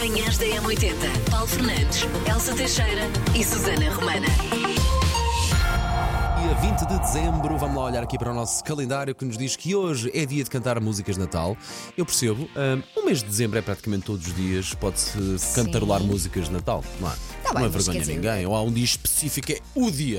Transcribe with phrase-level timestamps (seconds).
[0.00, 1.30] Manhãs da M80.
[1.30, 3.02] Paulo Fernandes, Elsa Teixeira
[3.38, 4.26] e Susana Romana.
[6.40, 9.56] Dia 20 de dezembro, vamos lá olhar aqui para o nosso calendário que nos diz
[9.56, 11.54] que hoje é dia de cantar músicas de Natal.
[11.98, 15.18] Eu percebo, hum, o mês de dezembro é praticamente todos os dias, pode-se
[15.54, 17.12] cantarolar músicas de Natal, não é?
[17.52, 20.18] Tá não bem, é vergonha a ninguém, ou há um dia específico, é o dia,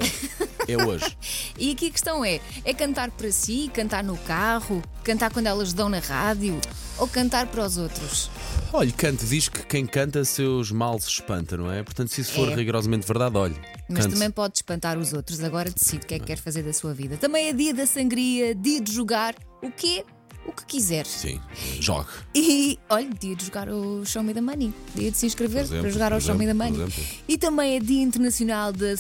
[0.68, 1.18] é hoje.
[1.58, 5.74] E aqui a questão é: é cantar para si, cantar no carro, cantar quando elas
[5.74, 6.60] dão na rádio
[6.98, 8.30] ou cantar para os outros?
[8.74, 11.84] Olha, cante, diz que quem canta seus males espanta, não é?
[11.84, 12.56] Portanto, se isso for É.
[12.56, 13.56] rigorosamente verdade, olhe,
[13.90, 14.14] Mas cante.
[14.16, 15.44] também pode espantar os outros.
[15.44, 17.18] Agora decide o que é que quer fazer da sua vida.
[17.18, 20.06] Também é dia da sangria, dia de jogar o quê?
[20.46, 21.06] O que quiser.
[21.06, 21.40] Sim,
[21.80, 22.10] jogue.
[22.34, 24.74] E olha, dia de jogar o Show Me the Money.
[24.96, 26.88] Dia de se inscrever exemplo, para jogar ao Show Me the Money.
[27.28, 28.96] E também é Dia Internacional da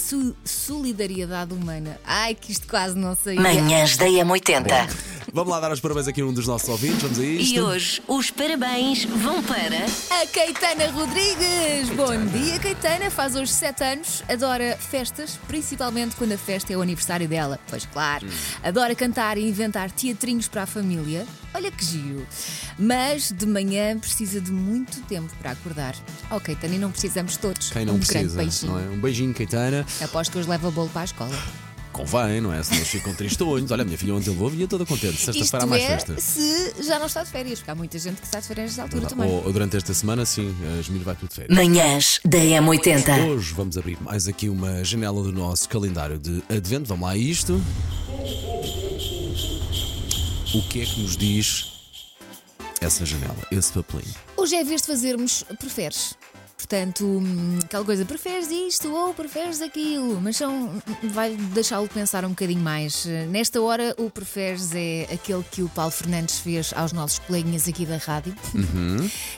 [0.45, 1.99] Solidariedade Humana.
[2.05, 3.41] Ai, que isto quase não saía.
[3.41, 4.89] Manhãs da M80.
[5.33, 7.55] Vamos lá dar os parabéns aqui a um dos nossos ouvintes, vamos a isto.
[7.55, 9.85] E hoje os parabéns vão para.
[10.21, 11.89] A Caetana Rodrigues!
[11.95, 13.09] Bom dia, Caetana!
[13.09, 17.57] Faz hoje 7 anos, adora festas, principalmente quando a festa é o aniversário dela.
[17.69, 18.27] Pois claro.
[18.61, 21.25] Adora cantar e inventar teatrinhos para a família.
[21.53, 22.27] Olha que giro!
[22.77, 25.95] Mas de manhã precisa de muito tempo para acordar.
[26.29, 27.69] Oh, Caetana, e não precisamos todos.
[27.69, 28.71] Quem não um grande precisa, beijinho.
[28.73, 28.83] não é?
[28.97, 29.85] Um beijinho, Caetana.
[30.01, 31.70] Aposto que hoje leva bolo para a escola.
[31.91, 32.63] Convém, não é?
[32.63, 33.69] Se não ficam tristonhos.
[33.71, 35.17] Olha, a minha filha ontem levou, vinha toda contente.
[35.17, 36.19] Sexta-feira há mais é festa.
[36.19, 38.83] se já não está de férias, porque há muita gente que está de férias nesta
[38.83, 39.29] altura também.
[39.29, 41.55] Ou, ou durante esta semana, sim, as milho vai tudo de férias.
[41.55, 43.27] Manhãs da M80.
[43.27, 46.87] Hoje vamos abrir mais aqui uma janela do nosso calendário de advento.
[46.87, 47.61] Vamos lá a isto.
[50.53, 51.71] O que é que nos diz
[52.81, 54.13] essa janela, esse papelinho?
[54.35, 56.15] Hoje é vez de fazermos preferes.
[56.61, 60.79] Portanto, hum, aquela coisa, preferes isto ou preferes aquilo, mas são,
[61.11, 63.05] vai deixá-lo pensar um bocadinho mais.
[63.29, 67.83] Nesta hora, o preferes é aquele que o Paulo Fernandes fez aos nossos coleguinhas aqui
[67.83, 68.35] da rádio.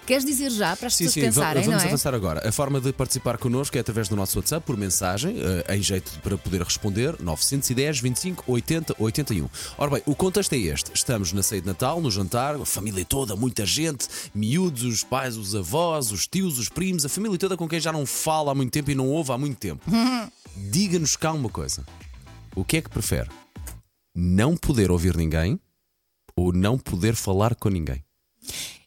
[0.05, 1.87] Queres dizer já para as Sim, pessoas sim, pensarem, vamos não é?
[1.87, 2.47] avançar agora.
[2.47, 6.19] A forma de participar connosco é através do nosso WhatsApp, por mensagem, eh, em jeito
[6.21, 9.49] para poder responder, 910 25 80 81.
[9.77, 13.05] Ora bem, o contexto é este: estamos na ceia de Natal, no jantar, a família
[13.05, 17.55] toda, muita gente, miúdos, os pais, os avós, os tios, os primos, a família toda
[17.55, 19.85] com quem já não fala há muito tempo e não ouve há muito tempo.
[20.71, 21.85] Diga-nos cá uma coisa:
[22.55, 23.29] o que é que prefere?
[24.15, 25.59] Não poder ouvir ninguém
[26.35, 28.03] ou não poder falar com ninguém?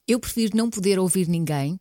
[0.07, 1.81] Eu prefiro não poder ouvir ninguém,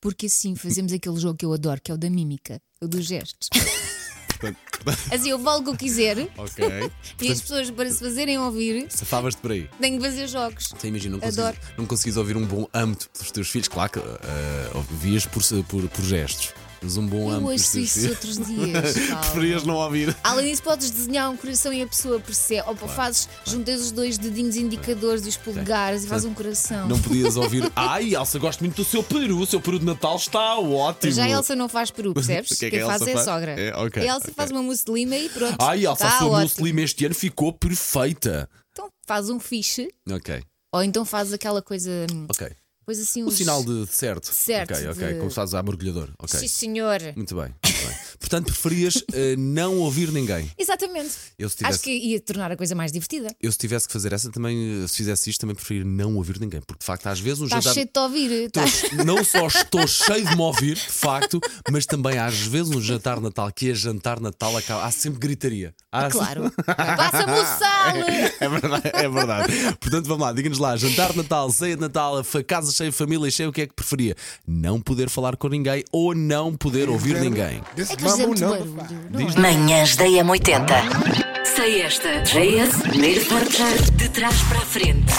[0.00, 3.04] porque assim fazemos aquele jogo que eu adoro, que é o da mímica, o dos
[3.04, 3.48] gestos.
[5.12, 6.64] Assim, eu falo o que eu quiser Ok.
[7.20, 9.68] e as pessoas, para se fazerem ouvir, Safavas-te por aí.
[9.80, 10.68] têm que fazer jogos.
[10.78, 11.56] Você imagina, não Adoro.
[11.56, 15.42] conseguis, não conseguis ouvir um bom âmbito dos teus filhos, claro que eh, ouvias por,
[15.64, 16.52] por, por gestos,
[16.96, 18.94] um bom Eu âmbito ouço isso outros dias.
[19.08, 19.20] Paulo.
[19.22, 20.16] Preferias não ouvir.
[20.22, 22.62] Além disso, podes desenhar um coração e a pessoa percebe.
[22.68, 26.86] Ou fazes, juntas os dois dedinhos indicadores e os polegares e fazes um coração.
[26.86, 27.70] Não podias ouvir.
[27.74, 29.38] Ai, Elsa, gosto muito do seu peru.
[29.40, 31.12] O seu peru de Natal está ótimo.
[31.12, 32.50] Já a Elsa não faz peru, percebes?
[32.56, 33.24] O que é que a Quem faz Elsa é a faz?
[33.24, 33.60] sogra.
[33.60, 34.34] É, ok, a Elsa ok.
[34.36, 35.56] faz uma mousse de lima e pronto.
[35.58, 36.42] Ai, Elsa, a sua ótimo.
[36.42, 38.48] muslim este ano ficou perfeita.
[38.72, 40.42] Então faz um fiche Ok,
[40.74, 41.90] ou então faz aquela coisa.
[42.28, 42.50] ok.
[42.86, 44.32] Coisa assim, O os- sinal de certo.
[44.32, 45.12] Certo, Ok, ok.
[45.14, 46.08] de- Como fazes a mergulhador.
[46.20, 46.38] Ok.
[46.38, 47.00] Sim, senhor.
[47.16, 47.52] Muito bem,
[47.86, 47.96] bem.
[48.18, 50.50] Portanto, preferias eh, não ouvir ninguém.
[50.58, 51.10] Exatamente.
[51.38, 53.28] Eu se tivesse- Acho que ia tornar a coisa mais divertida.
[53.42, 56.60] Eu, se tivesse que fazer essa, também, se fizesse isto, também preferia não ouvir ninguém.
[56.60, 57.74] Porque, de facto, às vezes um Estás jantar.
[57.74, 58.32] cheio de te ouvir.
[58.32, 62.74] Estou- Estás- não só estou cheio de me ouvir, de facto, mas também às vezes
[62.74, 65.74] um jantar de Natal, que é jantar de Natal, acaba- há sempre gritaria.
[65.92, 66.50] Há Claro.
[66.64, 67.96] Passa-me o sal!
[68.40, 69.52] É verdade, é verdade.
[69.80, 73.30] Portanto, vamos lá, diga-nos lá: jantar de Natal, ceia de Natal, fa- casa cheia, família
[73.30, 74.14] cheia, o que é que preferia?
[74.46, 77.62] Não poder falar com ninguém ou não poder ouvir ninguém?
[77.78, 78.74] É que barulho.
[79.10, 79.40] Não é?
[79.40, 81.26] Manhãs da M80.
[81.54, 82.20] Sei esta.
[82.22, 85.12] JS, primeiro portar de trás para a frente.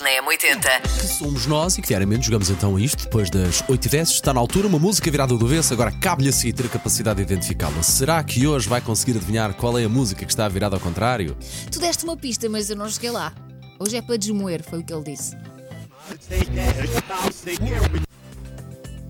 [0.00, 0.80] Na M80.
[0.82, 4.02] Que somos nós e que diariamente jogamos então isto depois das 8h10.
[4.10, 7.16] Está na altura uma música virada do avesso, agora cabe-lhe a si ter a capacidade
[7.16, 7.82] de identificá-la.
[7.82, 11.36] Será que hoje vai conseguir adivinhar qual é a música que está virada ao contrário?
[11.70, 13.32] Tu deste uma pista, mas eu não cheguei lá.
[13.78, 15.36] Hoje é para desmoer, foi o que ele disse.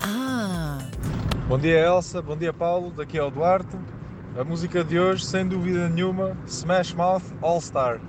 [0.01, 0.79] Ah,
[1.49, 3.75] Bom dia Elsa, bom dia Paulo, daqui é o Duarte.
[4.37, 7.99] A música de hoje, sem dúvida nenhuma, Smash Mouth All Star.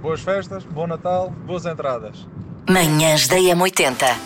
[0.00, 2.24] Boas festas, bom Natal, boas entradas.
[2.70, 4.16] Manhãs da M80.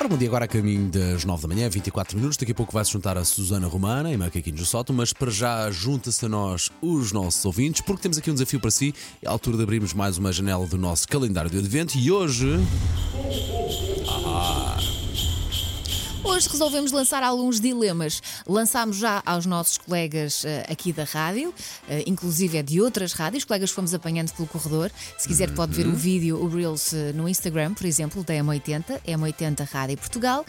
[0.00, 2.38] Ora, bom dia agora a caminho das 9 da manhã, 24 minutos.
[2.38, 5.70] Daqui a pouco vai-se juntar a Susana Romana e Macaquinhos do Soto, mas para já
[5.70, 8.94] junta-se a nós os nossos ouvintes, porque temos aqui um desafio para si.
[9.22, 12.58] É a altura de abrirmos mais uma janela do nosso calendário de advento e hoje.
[16.24, 18.22] Hoje resolvemos lançar alguns dilemas.
[18.46, 21.52] Lançámos já aos nossos colegas eh, aqui da rádio,
[21.86, 24.90] eh, inclusive é de outras rádios, colegas que fomos apanhando pelo corredor.
[25.18, 29.02] Se quiser, pode ver o vídeo, o Reels eh, no Instagram, por exemplo, da M80,
[29.06, 30.46] M80 Rádio Portugal.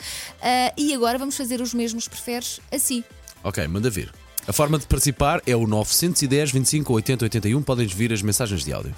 [0.77, 3.03] E agora vamos fazer os mesmos preferes assim.
[3.43, 4.13] Ok, manda vir.
[4.47, 7.61] A forma de participar é o 910 25 80 81.
[7.63, 8.95] Podem vir as mensagens de áudio.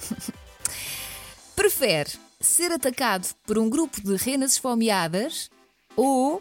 [1.56, 2.10] Prefere
[2.40, 5.50] ser atacado por um grupo de renas esfomeadas
[5.96, 6.40] ou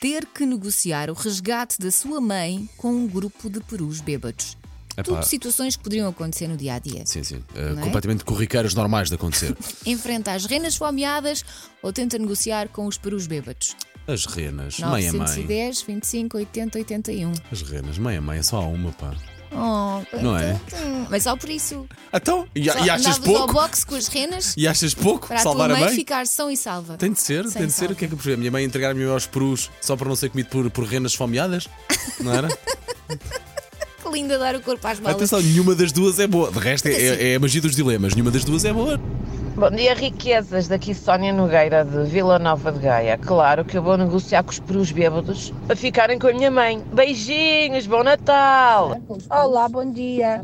[0.00, 4.56] ter que negociar o resgate da sua mãe com um grupo de perus bêbados?
[4.92, 5.02] Epá.
[5.02, 7.04] Tudo situações que poderiam acontecer no dia a dia.
[7.06, 7.36] Sim, sim.
[7.36, 7.80] Uh, é?
[7.80, 9.56] completamente corriqueiras normais de acontecer.
[9.86, 11.44] Enfrenta as renas esfomeadas
[11.82, 13.76] ou tenta negociar com os perus bêbados?
[14.06, 15.20] As renas, mãe a mãe.
[15.20, 17.32] 910, 25, 80, 81.
[17.52, 19.14] As renas, mãe a mãe, é só há uma, pá.
[19.52, 20.58] Oh, Não é?
[21.10, 21.86] Mas só por isso.
[22.12, 23.52] Então, e, Só e achas andavas ao pouco?
[23.54, 25.26] boxe com as renas E achas pouco?
[25.26, 25.96] para a Salvar tua a mãe, mãe?
[25.96, 26.96] ficar são e salva.
[26.96, 27.90] Tem de ser, Sem tem de ser.
[27.90, 28.34] O que é que eu?
[28.34, 31.68] A minha mãe entregar-me aos perus só para não ser comido por, por renas esfomeadas?
[32.20, 32.48] Não era?
[34.02, 35.16] Que linda dar o corpo às balas.
[35.16, 36.50] Atenção, nenhuma das duas é boa.
[36.50, 38.14] De resto, é, é, é a magia dos dilemas.
[38.14, 38.98] Nenhuma das duas é boa.
[39.60, 40.68] Bom dia, riquezas.
[40.68, 43.18] Daqui Sónia Nogueira, de Vila Nova de Gaia.
[43.18, 46.82] Claro que eu vou negociar com os perus bêbados para ficarem com a minha mãe.
[46.94, 48.96] Beijinhos, bom Natal!
[49.28, 50.40] Olá, bom dia.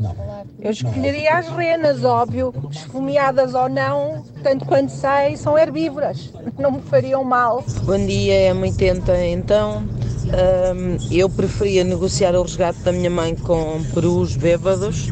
[0.59, 2.53] Eu escolheria as renas, óbvio.
[2.69, 6.31] Esfomeadas ou não, tanto quanto sei, são herbívoras.
[6.59, 7.65] Não me fariam mal.
[7.85, 9.31] Bom dia, M80.
[9.31, 15.09] Então, hum, eu preferia negociar o resgate da minha mãe com perus bêbados,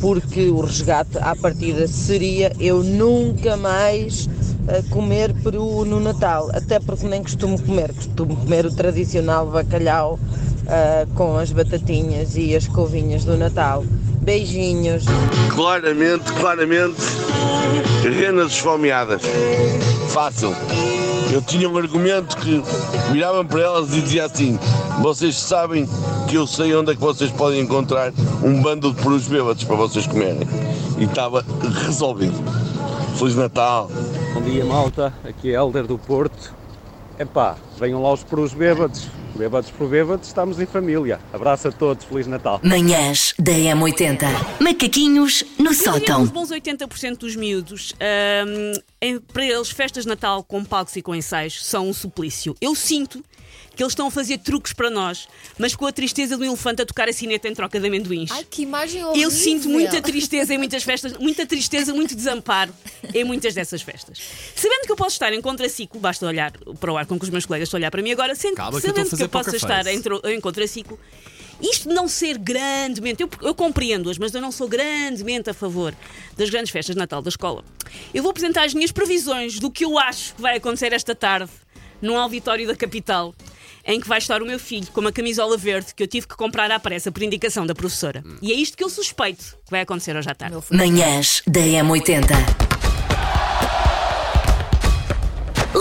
[0.00, 4.28] porque o resgate à partida seria eu nunca mais
[4.68, 6.50] ah, comer peru no Natal.
[6.52, 10.18] Até porque nem costumo comer, costumo comer o tradicional bacalhau
[10.68, 13.84] ah, com as batatinhas e as couvinhas do Natal.
[14.22, 15.04] Beijinhos.
[15.48, 17.00] Claramente, claramente,
[18.02, 19.22] renas esfomeadas.
[20.08, 20.54] Fácil.
[21.32, 22.60] Eu tinha um argumento que
[23.12, 24.58] virava para elas e dizia assim:
[25.00, 25.88] Vocês sabem
[26.28, 28.12] que eu sei onde é que vocês podem encontrar
[28.42, 30.40] um bando de perus bêbados para vocês comerem.
[30.98, 31.44] E estava
[31.86, 32.36] resolvido.
[33.16, 33.88] Feliz Natal!
[34.34, 35.14] Bom dia, malta.
[35.24, 36.52] Aqui é Helder do Porto.
[37.18, 39.08] Epá, venham lá os perus bêbados.
[39.40, 41.18] Bêbados por bêbados, estamos em família.
[41.32, 42.60] Abraço a todos, Feliz Natal.
[42.62, 44.26] Manhãs da M80.
[44.60, 46.20] Macaquinhos no sótão.
[46.24, 47.94] os bons 80% dos miúdos,
[48.46, 52.54] hum, em- para eles, festas de Natal com palcos e com ensaios são um suplício.
[52.60, 53.24] Eu sinto
[53.74, 56.86] que eles estão a fazer truques para nós, mas com a tristeza do elefante a
[56.86, 58.30] tocar a sineta em troca de amendoins.
[58.30, 59.22] Ai, que imagem horrível.
[59.22, 62.72] Eu sinto muita tristeza em muitas festas, muita tristeza, muito desamparo
[63.14, 64.18] em muitas dessas festas.
[64.54, 67.30] Sabendo que eu posso estar em contraciclo, basta olhar para o ar com que os
[67.30, 69.28] meus colegas estão a olhar para mim agora, sendo, Calma que eu sabendo que, eu
[69.28, 70.02] posso estar face.
[70.24, 70.98] em, em contraciclo,
[71.60, 75.94] isto não ser grandemente, eu, eu compreendo-as, mas eu não sou grandemente a favor
[76.36, 77.64] das grandes festas de Natal da escola.
[78.14, 81.50] Eu vou apresentar as minhas previsões do que eu acho que vai acontecer esta tarde
[82.00, 83.34] num auditório da capital.
[83.84, 86.36] Em que vai estar o meu filho com uma camisola verde que eu tive que
[86.36, 88.22] comprar à pressa por indicação da professora.
[88.42, 90.56] E é isto que eu suspeito que vai acontecer hoje à tarde.
[90.70, 92.70] Manhãs da M80.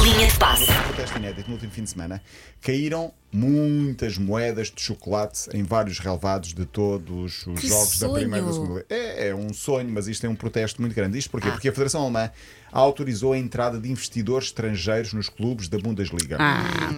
[0.02, 0.66] Linha de passe.
[0.86, 2.22] protesto inédito no último fim de semana,
[2.62, 8.14] caíram muitas moedas de chocolate em vários relevados de todos os Que jogos da sonho!
[8.20, 8.86] primeira e da segunda.
[8.90, 11.18] É, é um sonho, mas isto é um protesto muito grande.
[11.18, 11.50] Isto porquê?
[11.52, 12.32] Porque a Federação Alemã
[12.72, 16.38] autorizou a entrada de investidores estrangeiros nos clubes da Bundesliga.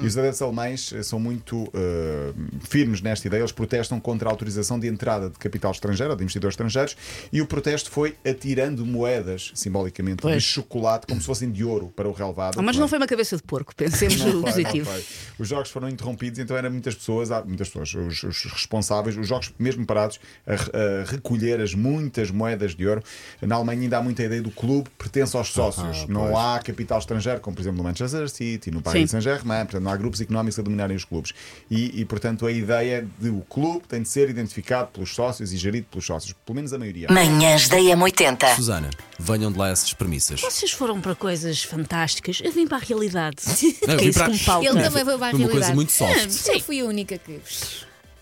[0.02, 3.40] E os adeptos alemães eh, são muito eh, firmes nesta ideia.
[3.40, 6.98] Eles protestam contra a autorização de entrada de capital estrangeiro, de investidores estrangeiros,
[7.32, 10.36] e o protesto foi atirando moedas, simbolicamente, Pois.
[10.36, 12.60] de chocolate, como se fossem de ouro para o relevado.
[12.60, 14.92] Ah, mas não foi uma cabeça de porco, pensemos no positivo.
[15.40, 19.28] Os jogos foram interrompidos, então eram muitas pessoas, há muitas pessoas, os, os responsáveis, os
[19.28, 23.04] jogos mesmo parados, a, a recolher as muitas moedas de ouro.
[23.42, 26.08] Na Alemanha ainda há muita ideia do clube pertence aos sócios.
[26.08, 29.12] não há capital estrangeiro, como por exemplo no Manchester City, no Paris.
[29.12, 31.34] Saint-Germain, portanto não há grupos económicos a dominarem os clubes.
[31.70, 35.58] E, e, portanto a ideia de o clube tem de ser identificado pelos sócios e
[35.58, 37.08] gerido pelos sócios, pelo menos a maioria.
[37.10, 38.56] Manhãs da M80.
[38.56, 40.42] Susana, venham de lá essas premissas.
[40.42, 43.38] Vocês foram para coisas fantásticas, eu vim para a realidade.
[43.46, 44.64] Não, que é vim isso para-.
[44.64, 45.76] Ele também foi para a Foi uma coisa realidade.
[45.76, 46.26] muito soft.
[46.26, 46.52] Ah, Sim.
[46.54, 47.40] Eu fui a única que.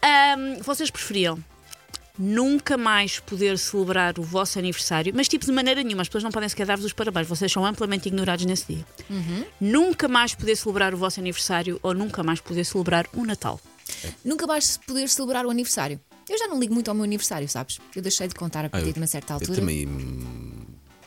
[0.01, 1.37] Ahm, vocês preferiam
[2.17, 6.31] nunca mais poder celebrar o vosso aniversário, mas tipo de maneira nenhuma, as pessoas não
[6.31, 8.85] podem sequer dar-vos os parabéns, vocês são amplamente ignorados nesse dia.
[9.59, 13.59] Nunca mais poder celebrar o vosso aniversário ou nunca mais poder celebrar o Natal.
[14.23, 15.99] Nunca mais poder celebrar o aniversário.
[16.29, 17.79] Eu já não ligo muito ao meu aniversário, sabes?
[17.95, 19.59] Eu deixei de contar a Ah, partir eu- de uma certa Eu altura.
[19.59, 19.87] também.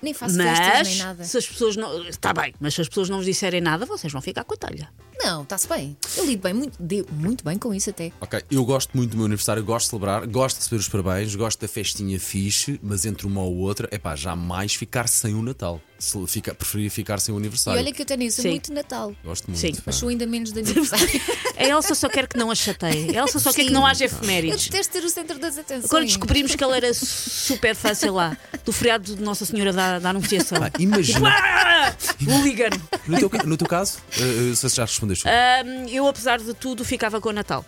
[0.03, 1.25] Nem faço festas nem Mas nada.
[1.25, 2.03] se as pessoas não.
[2.09, 4.57] Está bem, mas se as pessoas não vos disserem nada, vocês vão ficar com a
[4.57, 4.89] telha.
[5.23, 5.97] Não, está-se bem.
[6.17, 8.11] Eu lido bem, muito, de- muito bem com isso até.
[8.21, 11.35] Ok, eu gosto muito do meu aniversário, gosto de celebrar, gosto de receber os parabéns,
[11.37, 15.43] gosto da festinha fixe, mas entre uma ou outra, é pá, jamais ficar sem o
[15.43, 15.81] Natal.
[16.03, 17.81] Se fica, preferia ficar sem o E aniversário.
[17.81, 18.51] olha que eu tenho isso Sim.
[18.51, 19.15] muito Natal.
[19.25, 19.61] Gosto muito.
[19.61, 19.73] Sim.
[19.77, 19.83] pá.
[19.87, 21.09] Mas sou ainda menos de aniversário.
[21.57, 23.17] A Elsa só quer que não a chateie.
[23.17, 23.75] A Elsa só quer que Sim.
[23.75, 24.65] não haja eu efemérides.
[24.65, 25.89] detesto ter o centro das atenções.
[25.89, 30.11] Quando descobrimos que ela era super fácil lá, do feriado de Nossa Senhora da, da
[30.11, 30.59] Anunciação.
[30.59, 31.29] Pá, imagina.
[31.31, 31.95] Ah!
[32.27, 32.71] Hooligan!
[33.07, 35.27] No teu, no teu caso, eh, se já respondeste.
[35.29, 37.65] Ahm, eu, apesar de tudo, ficava com o Natal.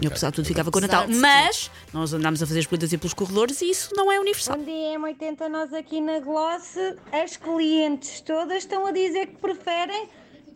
[0.00, 1.06] Eu, apesar de tudo, ficava com o Natal.
[1.08, 4.56] Mas nós andámos a fazer as coisas pelos corredores e isso não é universal.
[4.56, 5.48] Bom dia, M80.
[5.48, 6.76] Nós aqui na Gloss,
[7.10, 10.08] as clientes todas estão a dizer que preferem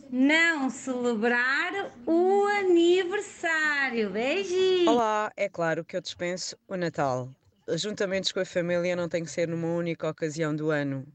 [0.09, 4.11] não celebrar o aniversário.
[4.11, 4.87] Beijinhos.
[4.87, 7.29] Olá, é claro que eu dispenso o Natal.
[7.67, 11.05] Ajuntamentos com a família não tem que ser numa única ocasião do ano.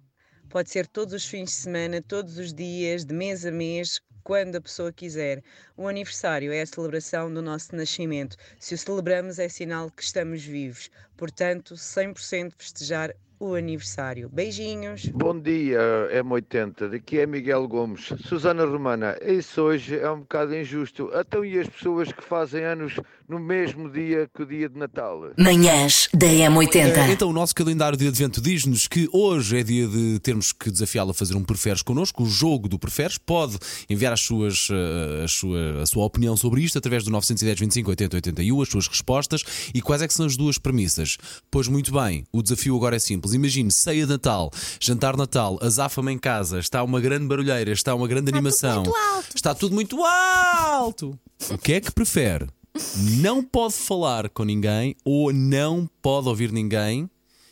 [0.50, 4.56] Pode ser todos os fins de semana, todos os dias, de mês a mês, quando
[4.56, 5.42] a pessoa quiser.
[5.76, 8.36] O aniversário é a celebração do nosso nascimento.
[8.58, 10.90] Se o celebramos, é sinal que estamos vivos.
[11.16, 14.28] Portanto, 100% festejar o aniversário.
[14.28, 15.06] Beijinhos!
[15.06, 15.78] Bom dia,
[16.12, 16.90] M80.
[16.90, 18.12] Daqui é Miguel Gomes.
[18.24, 21.10] Susana Romana, isso hoje é um bocado injusto.
[21.14, 25.20] Então e as pessoas que fazem anos no mesmo dia que o dia de Natal?
[25.36, 27.10] Manhãs da Eh, M80.
[27.10, 31.10] Então, o nosso calendário de advento diz-nos que hoje é dia de termos que desafiá-lo
[31.10, 33.18] a fazer um preferes connosco, o jogo do preferes.
[33.18, 33.58] Pode
[33.88, 37.90] enviar as suas, eh, as sua, a sua opinião sobre isto através do 910 25
[37.90, 39.42] 80 81, as suas respostas.
[39.74, 41.18] E quais é que são as duas premissas?
[41.50, 43.34] Pois muito bem, o desafio agora é simples.
[43.34, 47.94] Imagine ceia de Natal, jantar de Natal, azáfama em casa, está uma grande barulheira, está
[47.94, 48.82] uma grande animação.
[48.84, 49.28] muito alto.
[49.34, 51.18] Está tudo muito alto.
[51.50, 52.46] O que é que prefere?
[53.20, 57.08] Não pode falar com ninguém ou não pode ouvir ninguém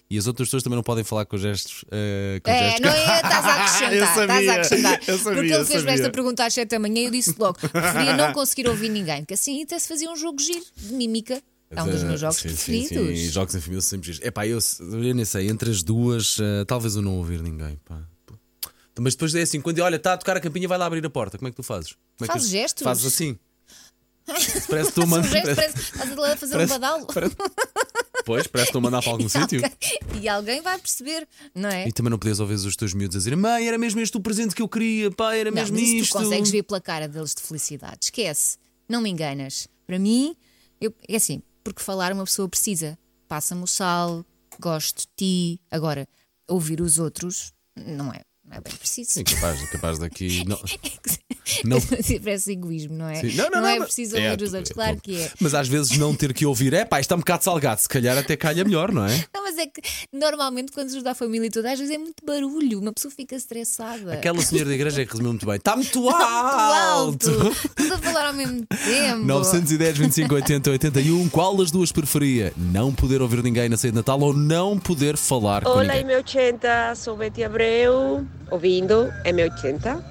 [0.08, 1.84] e as outras pessoas também não podem falar com gestos.
[1.90, 2.80] eh, com É, gestos.
[2.82, 3.16] não é?
[3.16, 3.92] Estás a acrescentar.
[3.94, 5.02] Eu estás a sabia, acrescentar.
[5.02, 5.92] sabia, Porque ele fez-me sabia.
[5.94, 9.22] esta pergunta às 7 da manhã e eu disse logo: preferia não conseguir ouvir ninguém,
[9.22, 11.42] porque assim até se fazia um jogo giro de mímica.
[11.68, 12.88] É um dos meus jogos Sim, preferidos.
[12.90, 13.28] Sim, sim.
[13.32, 14.24] Jogos em família sempre giros.
[14.24, 17.76] Epá, eu, eu nem sei, entre as duas, eh, talvez eu não ouvir ninguém.
[17.84, 18.00] Pá.
[19.00, 21.10] Mas depois é assim, quando olha, está a tocar a campainha, vai lá abrir a
[21.10, 21.36] porta.
[21.36, 21.94] Como é que tu fazes?
[22.16, 22.82] Como é Fazes tu- gestos?
[22.84, 23.36] Fazes assim.
[24.68, 25.30] Parece que um mandas.
[25.30, 27.06] gesto, parece- Estás a fazer um parece- badalo.
[28.24, 29.60] Pois, parece que estão a mandar para algum sítio.
[30.20, 31.86] E alguém vai perceber, não é?
[31.86, 34.20] E também não podes ouvir os teus miúdos a dizer Mãe, era mesmo este o
[34.20, 36.12] presente que eu queria, pá, era Não, mesmo isto.
[36.18, 37.98] tu consegues ver pela cara deles de felicidade.
[38.02, 39.68] Esquece, não me enganas.
[39.86, 40.34] Para mim,
[40.80, 42.98] eu- é assim, porque falar uma pessoa precisa.
[43.28, 44.24] Passa-me o sal,
[44.58, 45.60] gosto de ti.
[45.70, 46.08] Agora,
[46.48, 49.10] ouvir os outros não é, não é bem preciso.
[49.12, 50.42] Sim, capaz, capaz daqui.
[50.46, 50.58] Não,
[51.64, 51.78] não.
[52.22, 53.16] Parece egoísmo, não é?
[53.16, 53.34] Sim.
[53.36, 55.02] Não, não, não, é mas- preciso é, ouvir os outros, claro pronto.
[55.04, 55.30] que é.
[55.40, 58.16] Mas às vezes não ter que ouvir, é pá, está um bocado salgado, se calhar
[58.16, 59.26] até calha melhor, não é?
[59.34, 59.80] Não, mas é que
[60.12, 63.12] normalmente quando se ajuda a família e toda, às vezes é muito barulho, uma pessoa
[63.14, 64.12] fica estressada.
[64.14, 65.56] Aquela senhora da igreja é que resumiu muito bem.
[65.56, 67.54] Está muito Muito alto!
[67.74, 69.24] Tudo a falar ao mesmo tempo.
[69.24, 71.28] 910, 25, 80, 81.
[71.28, 72.52] Qual das duas preferia?
[72.56, 76.16] Não poder ouvir ninguém na ceia de Natal ou não poder falar com Olá, ninguém?
[76.22, 80.02] M80, sou Betty Abreu, ouvindo M80.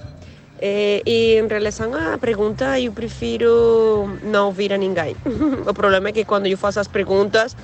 [0.59, 5.15] Eh, e em relação à pergunta, eu prefiro não ouvir a ninguém.
[5.67, 7.55] o problema é que quando eu faço as perguntas,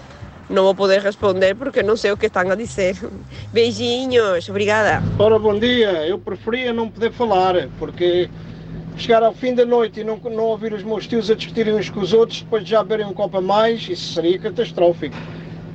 [0.50, 2.98] não vou poder responder porque não sei o que estão a dizer.
[3.54, 5.02] Beijinhos, obrigada.
[5.18, 6.06] Ora, bom dia.
[6.06, 8.30] Eu preferia não poder falar, porque
[8.98, 11.90] chegar ao fim da noite e não, não ouvir os meus tios a discutirem uns
[11.90, 15.16] com os outros, depois de já beberem um copo a mais, isso seria catastrófico.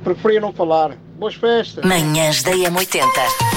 [0.03, 0.95] Preferia não falar.
[1.17, 1.83] Boas festas.
[1.83, 3.56] Manhãs da M80.